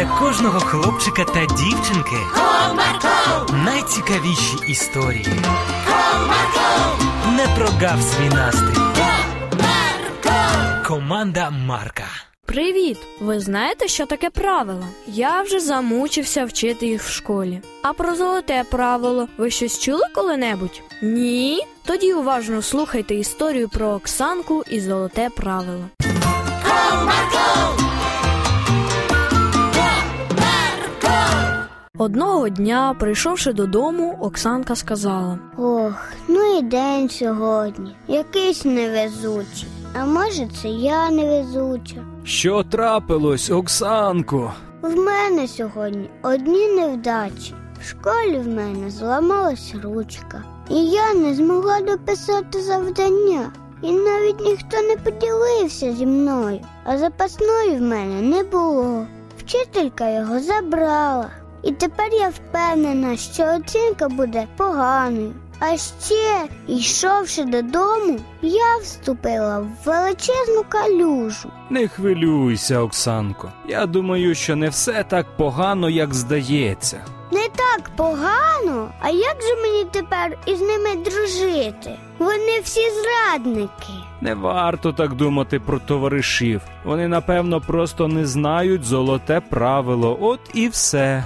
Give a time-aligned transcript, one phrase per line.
[0.00, 5.26] для кожного хлопчика та дівчинки Comarco, найцікавіші історії.
[5.88, 8.80] Comarco, Не прогав свій настрій.
[8.96, 10.86] Comarco.
[10.86, 12.04] Команда Марка.
[12.46, 12.98] Привіт!
[13.20, 14.84] Ви знаєте, що таке правило?
[15.06, 17.60] Я вже замучився вчити їх в школі.
[17.82, 20.82] А про золоте правило ви щось чули коли-небудь?
[21.02, 21.66] Ні?
[21.84, 25.84] Тоді уважно слухайте історію про Оксанку і золоте правило.
[32.00, 37.96] Одного дня, прийшовши додому, Оксанка сказала: Ох, ну і день сьогодні.
[38.08, 39.68] Якийсь невезучий.
[39.94, 41.96] А може, це я невезуча.
[42.24, 44.52] Що трапилось, Оксанко?
[44.82, 47.54] В мене сьогодні одні невдачі.
[47.80, 53.52] В школі в мене зламалась ручка, і я не змогла дописати завдання.
[53.82, 59.06] І навіть ніхто не поділився зі мною, а запасної в мене не було.
[59.38, 61.30] Вчителька його забрала.
[61.62, 65.32] І тепер я впевнена, що оцінка буде поганою.
[65.62, 71.50] А ще, йшовши додому, я вступила в величезну калюжу.
[71.70, 73.52] Не хвилюйся, Оксанко.
[73.68, 77.00] Я думаю, що не все так погано, як здається.
[77.32, 78.92] Не так погано.
[79.00, 81.98] А як же мені тепер із ними дружити?
[82.18, 83.92] Вони всі зрадники.
[84.20, 86.60] Не варто так думати про товаришів.
[86.84, 90.18] Вони, напевно, просто не знають золоте правило.
[90.20, 91.24] От і все.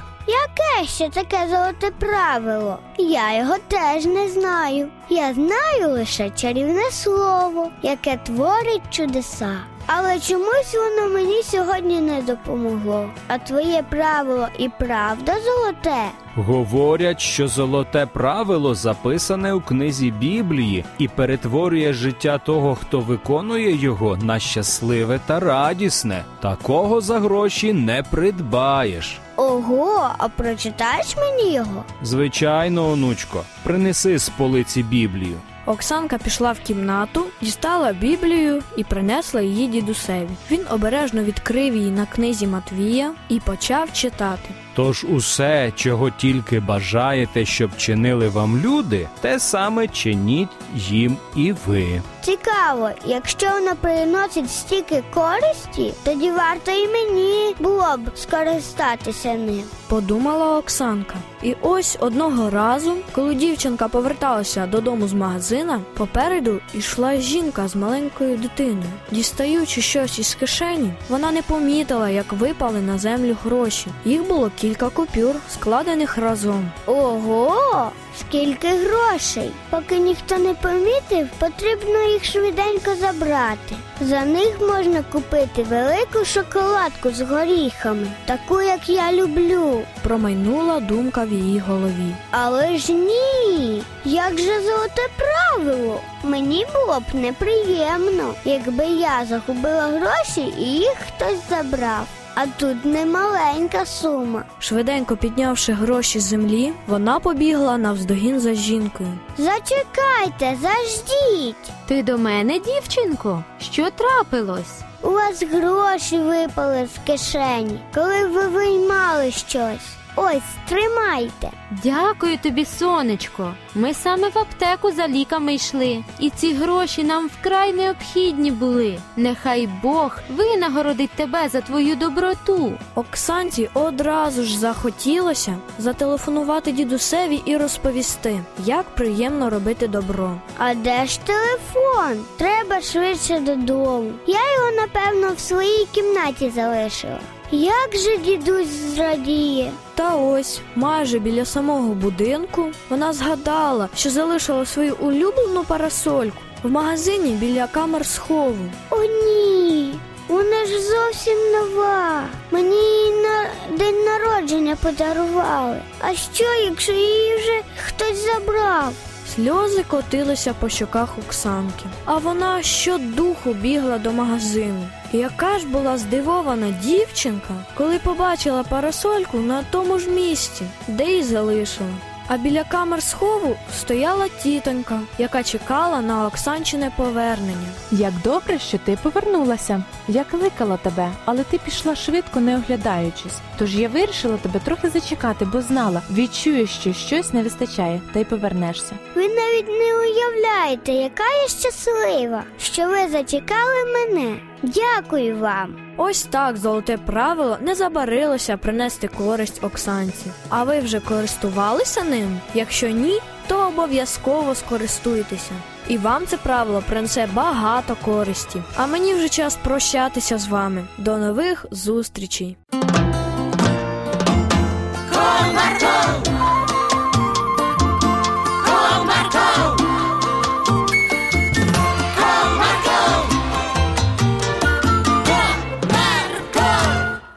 [0.82, 2.78] Ще таке золоте правило?
[2.98, 4.88] Я його теж не знаю.
[5.10, 9.56] Я знаю лише чарівне слово, яке творить чудеса.
[9.86, 13.10] Але чомусь воно мені сьогодні не допомогло.
[13.28, 16.10] А твоє правило і правда золоте?
[16.36, 24.16] Говорять, що золоте правило записане у книзі Біблії і перетворює життя того, хто виконує його,
[24.16, 26.24] на щасливе та радісне.
[26.40, 29.20] Такого за гроші не придбаєш.
[29.36, 31.84] Ого, а прочитаєш мені його?
[32.02, 35.36] Звичайно, онучко, принеси з полиці Біблію.
[35.66, 40.28] Оксанка пішла в кімнату, дістала Біблію і принесла її дідусеві.
[40.50, 44.48] Він обережно відкрив її на книзі Матвія і почав читати.
[44.74, 52.02] Тож усе, чого тільки бажаєте, щоб чинили вам люди, те саме чиніть їм і ви.
[52.22, 59.62] Цікаво, якщо воно приносить стільки користі, тоді варто і мені було б скористатися ним.
[59.88, 61.14] Подумала Оксанка.
[61.42, 68.36] І ось одного разу, коли дівчинка поверталася додому з магазина, попереду йшла жінка з маленькою
[68.36, 68.90] дитиною.
[69.10, 73.86] Дістаючи щось із кишені, вона не помітила, як випали на землю гроші.
[74.04, 76.70] Їх було кілька купюр, складених разом.
[76.86, 79.50] Ого, скільки грошей!
[79.70, 83.76] Поки ніхто не помітив, потрібно їх швиденько забрати.
[84.00, 89.82] За них можна купити велику шоколадку з горіхами, таку, як я люблю.
[90.02, 92.14] Промайнула думка в її голові.
[92.30, 96.00] Але ж ні, як же золоте правило?
[96.22, 102.06] Мені було б неприємно, якби я загубила гроші і їх хтось забрав.
[102.36, 104.44] А тут не маленька сума.
[104.58, 109.18] Швиденько піднявши гроші з землі, вона побігла навздогін за жінкою.
[109.38, 111.70] Зачекайте, заждіть.
[111.86, 113.44] Ти до мене, дівчинко?
[113.60, 114.80] Що трапилось?
[115.02, 119.88] У вас гроші випали з кишені, коли ви виймали щось.
[120.16, 121.50] Ось, тримайте.
[121.82, 123.54] Дякую тобі, сонечко.
[123.74, 128.98] Ми саме в аптеку за ліками йшли, і ці гроші нам вкрай необхідні були.
[129.16, 132.72] Нехай Бог винагородить тебе за твою доброту.
[132.94, 140.40] Оксанці одразу ж захотілося зателефонувати дідусеві і розповісти, як приємно робити добро.
[140.58, 142.24] А де ж телефон?
[142.36, 144.12] Треба швидше додому.
[144.26, 147.18] Я його, напевно, в своїй кімнаті залишила.
[147.50, 149.72] Як же дідусь зрадіє?
[149.94, 157.30] Та ось, майже біля самого будинку, вона згадала, що залишила свою улюблену парасольку в магазині
[157.30, 158.70] біля камер схову.
[158.90, 159.94] О, ні.
[160.28, 162.22] Вона ж зовсім нова.
[162.50, 163.46] Мені її на
[163.78, 165.76] день народження подарували.
[166.00, 168.92] А що, якщо її вже хтось забрав?
[169.34, 174.88] Сльози котилися по щоках Оксанки, а вона щодуху бігла до магазину.
[175.12, 182.13] Яка ж була здивована дівчинка, коли побачила парасольку на тому ж місці, де й залишила.
[182.28, 187.68] А біля камер схову стояла тітонька, яка чекала на Оксанчине повернення.
[187.90, 189.82] Як добре, що ти повернулася.
[190.08, 193.38] Я кликала тебе, але ти пішла швидко, не оглядаючись.
[193.58, 198.24] Тож я вирішила тебе трохи зачекати, бо знала, відчуєш, що щось не вистачає, та й
[198.24, 198.92] повернешся.
[199.14, 204.36] Ви навіть не уявляєте, яка я щаслива, що ви зачекали мене.
[204.64, 205.76] Дякую вам.
[205.96, 210.26] Ось так золоте правило не забарилося принести користь Оксанці.
[210.48, 212.40] А ви вже користувалися ним?
[212.54, 215.52] Якщо ні, то обов'язково скористуйтеся.
[215.88, 218.62] І вам це правило принесе багато користі.
[218.76, 220.84] А мені вже час прощатися з вами.
[220.98, 222.56] До нових зустрічей!